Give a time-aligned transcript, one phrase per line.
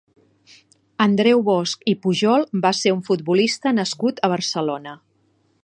[1.03, 4.97] Andreu Bosch i Pujol va ser un futbolista nascut a Barcelona.